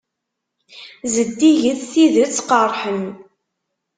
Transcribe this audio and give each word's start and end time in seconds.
Zeddiget 1.13 1.81
tidet 1.91 2.37
qeṛṛḥen. 2.49 3.03